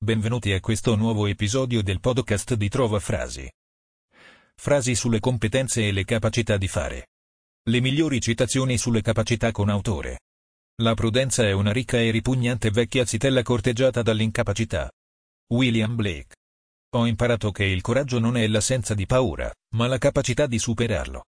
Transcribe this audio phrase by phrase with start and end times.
[0.00, 3.50] Benvenuti a questo nuovo episodio del podcast di Trova Frasi.
[4.54, 7.08] Frasi sulle competenze e le capacità di fare.
[7.68, 10.20] Le migliori citazioni sulle capacità con autore.
[10.82, 14.88] La prudenza è una ricca e ripugnante vecchia zitella corteggiata dall'incapacità.
[15.48, 16.36] William Blake.
[16.90, 21.24] Ho imparato che il coraggio non è l'assenza di paura, ma la capacità di superarlo.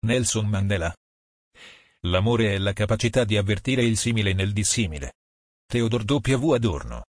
[0.00, 0.94] Nelson Mandela.
[2.00, 5.14] L'amore è la capacità di avvertire il simile nel dissimile.
[5.66, 6.50] Theodor W.
[6.50, 7.04] Adorno.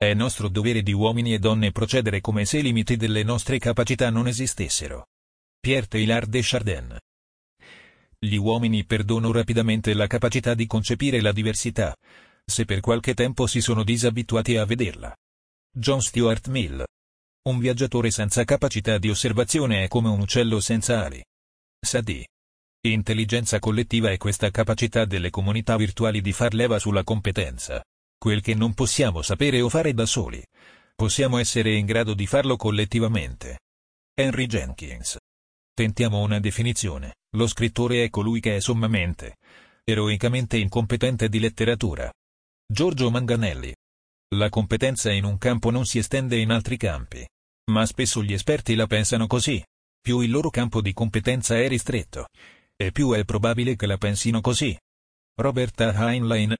[0.00, 4.10] È nostro dovere di uomini e donne procedere come se i limiti delle nostre capacità
[4.10, 5.08] non esistessero.
[5.58, 6.98] Pierre Teilhard de Chardin.
[8.16, 11.96] Gli uomini perdono rapidamente la capacità di concepire la diversità,
[12.44, 15.12] se per qualche tempo si sono disabituati a vederla.
[15.68, 16.84] John Stuart Mill.
[17.48, 21.20] Un viaggiatore senza capacità di osservazione è come un uccello senza ali.
[21.84, 22.28] Sadie.
[22.82, 27.82] Intelligenza collettiva è questa capacità delle comunità virtuali di far leva sulla competenza.
[28.18, 30.44] Quel che non possiamo sapere o fare da soli.
[30.94, 33.60] Possiamo essere in grado di farlo collettivamente.
[34.12, 35.16] Henry Jenkins.
[35.72, 37.14] Tentiamo una definizione.
[37.36, 39.36] Lo scrittore è colui che è sommamente,
[39.84, 42.12] eroicamente incompetente di letteratura.
[42.66, 43.72] Giorgio Manganelli.
[44.34, 47.24] La competenza in un campo non si estende in altri campi.
[47.70, 49.62] Ma spesso gli esperti la pensano così.
[50.00, 52.26] Più il loro campo di competenza è ristretto,
[52.74, 54.76] e più è probabile che la pensino così.
[55.36, 56.54] Roberta Heinlein,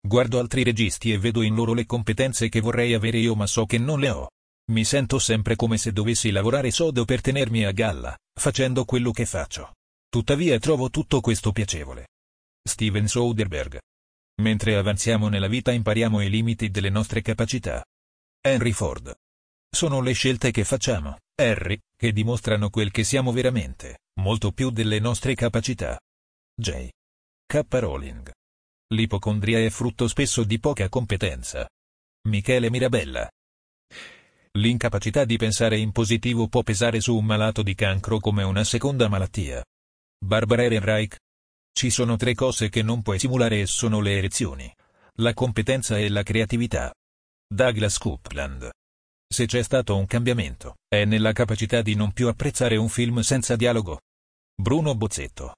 [0.00, 3.66] Guardo altri registi e vedo in loro le competenze che vorrei avere io ma so
[3.66, 4.30] che non le ho.
[4.70, 9.26] Mi sento sempre come se dovessi lavorare sodo per tenermi a galla, facendo quello che
[9.26, 9.74] faccio.
[10.08, 12.08] Tuttavia trovo tutto questo piacevole.
[12.62, 13.78] Steven Soderbergh.
[14.42, 17.84] Mentre avanziamo nella vita impariamo i limiti delle nostre capacità.
[18.40, 19.14] Henry Ford.
[19.70, 25.00] Sono le scelte che facciamo, Harry, che dimostrano quel che siamo veramente, molto più delle
[25.00, 25.98] nostre capacità.
[26.54, 26.88] J.
[27.46, 27.64] K.
[27.68, 28.30] Rowling.
[28.94, 31.68] L'ipocondria è frutto spesso di poca competenza.
[32.28, 33.28] Michele Mirabella.
[34.52, 39.08] L'incapacità di pensare in positivo può pesare su un malato di cancro come una seconda
[39.08, 39.62] malattia.
[40.18, 41.16] Barbara Ehrenreich.
[41.70, 44.74] Ci sono tre cose che non puoi simulare e sono le erezioni,
[45.16, 46.90] la competenza e la creatività.
[47.46, 48.70] Douglas Coupland.
[49.28, 53.54] Se c'è stato un cambiamento, è nella capacità di non più apprezzare un film senza
[53.54, 54.00] dialogo.
[54.54, 55.52] Bruno Bozzetto.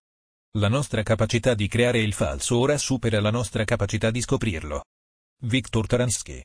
[0.59, 4.83] La nostra capacità di creare il falso ora supera la nostra capacità di scoprirlo.
[5.45, 6.43] Viktor Taransky.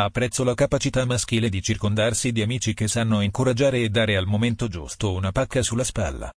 [0.00, 4.66] Apprezzo la capacità maschile di circondarsi di amici che sanno incoraggiare e dare al momento
[4.66, 6.28] giusto una pacca sulla spalla.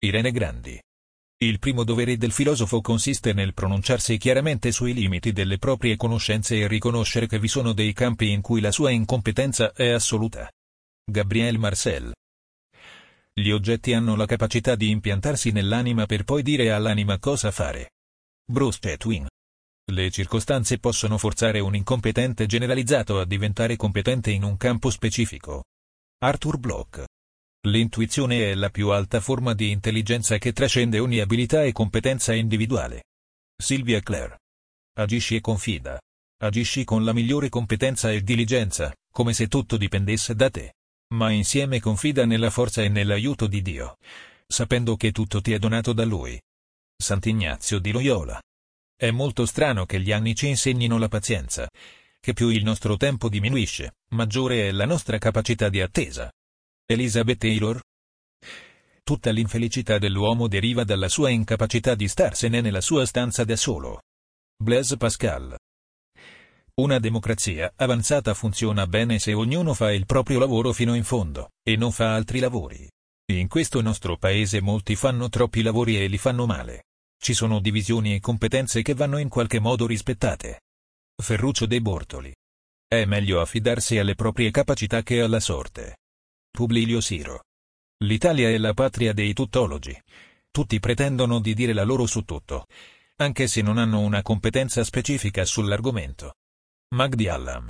[0.00, 0.82] Irene Grandi.
[1.44, 6.66] Il primo dovere del filosofo consiste nel pronunciarsi chiaramente sui limiti delle proprie conoscenze e
[6.66, 10.50] riconoscere che vi sono dei campi in cui la sua incompetenza è assoluta.
[11.08, 12.12] Gabriel Marcel.
[13.38, 17.92] Gli oggetti hanno la capacità di impiantarsi nell'anima per poi dire all'anima cosa fare.
[18.44, 19.28] Bruce Chatwin.
[19.92, 25.62] Le circostanze possono forzare un incompetente generalizzato a diventare competente in un campo specifico.
[26.18, 27.04] Arthur Bloch.
[27.68, 33.04] L'intuizione è la più alta forma di intelligenza che trascende ogni abilità e competenza individuale.
[33.56, 34.40] Sylvia Clare.
[34.98, 35.96] Agisci e confida.
[36.42, 40.72] Agisci con la migliore competenza e diligenza, come se tutto dipendesse da te
[41.14, 43.96] ma insieme confida nella forza e nell'aiuto di Dio,
[44.46, 46.40] sapendo che tutto ti è donato da Lui.
[46.96, 48.40] Sant'Ignazio di Loyola.
[48.96, 51.68] È molto strano che gli anni ci insegnino la pazienza,
[52.20, 56.30] che più il nostro tempo diminuisce, maggiore è la nostra capacità di attesa.
[56.84, 57.80] Elizabeth Taylor.
[59.04, 64.02] Tutta l'infelicità dell'uomo deriva dalla sua incapacità di starsene nella sua stanza da solo.
[64.56, 65.56] Blaise Pascal.
[66.78, 71.74] Una democrazia avanzata funziona bene se ognuno fa il proprio lavoro fino in fondo, e
[71.74, 72.88] non fa altri lavori.
[73.32, 76.84] In questo nostro paese molti fanno troppi lavori e li fanno male.
[77.20, 80.60] Ci sono divisioni e competenze che vanno in qualche modo rispettate.
[81.20, 82.32] Ferruccio De Bortoli.
[82.86, 85.96] È meglio affidarsi alle proprie capacità che alla sorte.
[86.48, 87.42] Publilio Siro.
[88.04, 90.00] L'Italia è la patria dei tuttologi.
[90.52, 92.66] Tutti pretendono di dire la loro su tutto,
[93.16, 96.34] anche se non hanno una competenza specifica sull'argomento.
[96.94, 97.68] Magdi Allam.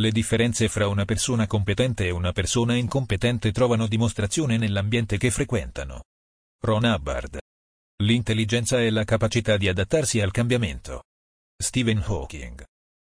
[0.00, 6.02] Le differenze fra una persona competente e una persona incompetente trovano dimostrazione nell'ambiente che frequentano.
[6.64, 7.38] Ron Hubbard.
[8.02, 11.04] L'intelligenza è la capacità di adattarsi al cambiamento.
[11.56, 12.64] Stephen Hawking.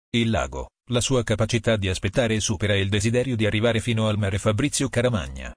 [0.09, 4.39] Il lago, la sua capacità di aspettare supera il desiderio di arrivare fino al mare
[4.39, 5.53] Fabrizio Caramagna.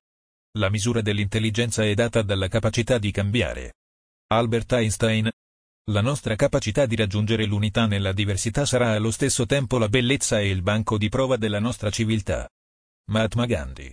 [0.57, 3.73] La misura dell'intelligenza è data dalla capacità di cambiare.
[4.29, 5.29] Albert Einstein,
[5.91, 10.49] la nostra capacità di raggiungere l'unità nella diversità sarà allo stesso tempo la bellezza e
[10.49, 12.49] il banco di prova della nostra civiltà.
[13.11, 13.93] Mahatma Gandhi.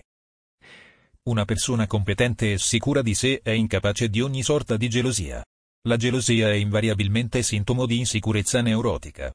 [1.24, 5.44] Una persona competente e sicura di sé è incapace di ogni sorta di gelosia.
[5.88, 9.32] La gelosia è invariabilmente sintomo di insicurezza neurotica.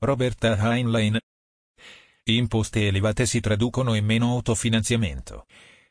[0.00, 1.18] Roberta Heinlein.
[2.24, 5.44] Imposte elevate si traducono in meno autofinanziamento,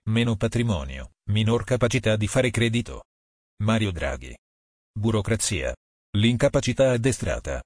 [0.05, 3.03] meno patrimonio, minor capacità di fare credito.
[3.63, 4.35] Mario Draghi.
[4.91, 5.75] Burocrazia.
[6.11, 7.61] L'incapacità addestrata.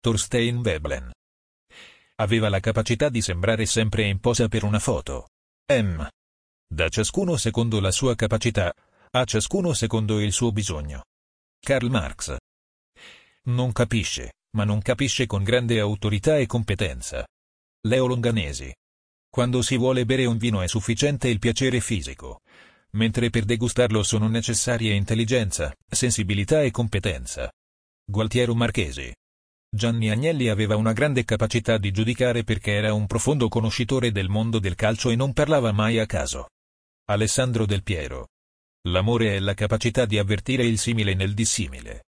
[0.00, 1.10] Thorstein Veblen.
[2.16, 5.28] Aveva la capacità di sembrare sempre in posa per una foto.
[5.72, 6.06] M.
[6.72, 8.72] Da ciascuno secondo la sua capacità,
[9.10, 11.02] a ciascuno secondo il suo bisogno.
[11.58, 12.36] Karl Marx.
[13.46, 17.26] Non capisce, ma non capisce con grande autorità e competenza.
[17.88, 18.72] Leo Longanesi.
[19.28, 22.40] Quando si vuole bere un vino è sufficiente il piacere fisico,
[22.92, 27.50] mentre per degustarlo sono necessarie intelligenza, sensibilità e competenza.
[28.10, 29.14] Gualtiero Marchesi.
[29.72, 34.58] Gianni Agnelli aveva una grande capacità di giudicare perché era un profondo conoscitore del mondo
[34.58, 36.48] del calcio e non parlava mai a caso.
[37.04, 38.30] Alessandro Del Piero.
[38.88, 42.06] L'amore è la capacità di avvertire il simile nel dissimile.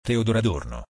[0.00, 0.86] Teodoro Adorno.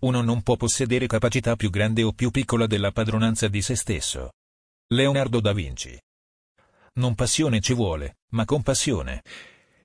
[0.00, 4.32] Uno non può possedere capacità più grande o più piccola della padronanza di se stesso.
[4.88, 5.98] Leonardo da Vinci.
[6.96, 9.22] Non passione ci vuole, ma compassione.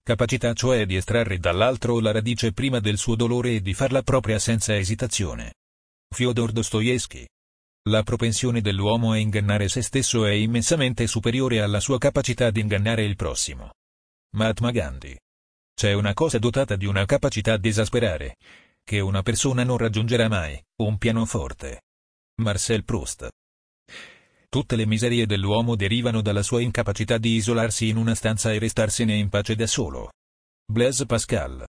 [0.06, 4.38] Capacità cioè di estrarre dall'altro la radice prima del suo dolore e di farla propria
[4.38, 5.54] senza esitazione.
[6.14, 7.26] Fyodor Dostoevsky.
[7.88, 13.06] La propensione dell'uomo a ingannare se stesso è immensamente superiore alla sua capacità di ingannare
[13.06, 13.76] il prossimo.
[14.36, 15.18] Mahatma Gandhi.
[15.74, 18.36] C'è una cosa dotata di una capacità di esasperare,
[18.84, 21.84] che una persona non raggiungerà mai, un pianoforte.
[22.42, 23.30] Marcel Proust.
[24.54, 29.16] Tutte le miserie dell'uomo derivano dalla sua incapacità di isolarsi in una stanza e restarsene
[29.16, 30.12] in pace da solo.
[30.72, 31.66] Blaise Pascal.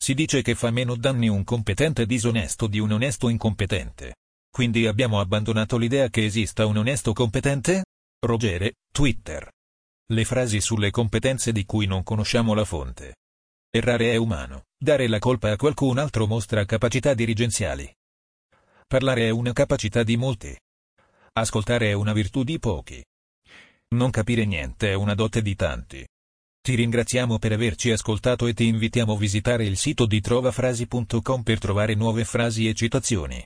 [0.00, 4.14] Si dice che fa meno danni un competente disonesto di un onesto incompetente.
[4.48, 7.86] Quindi abbiamo abbandonato l'idea che esista un onesto competente?
[8.24, 9.50] Rogere, Twitter.
[10.12, 13.16] Le frasi sulle competenze di cui non conosciamo la fonte.
[13.68, 17.92] Errare è umano, dare la colpa a qualcun altro mostra capacità dirigenziali.
[18.86, 20.56] Parlare è una capacità di molti.
[21.40, 23.02] Ascoltare è una virtù di pochi.
[23.94, 26.06] Non capire niente è una dote di tanti.
[26.60, 31.58] Ti ringraziamo per averci ascoltato e ti invitiamo a visitare il sito di trovafrasi.com per
[31.58, 33.42] trovare nuove frasi e citazioni.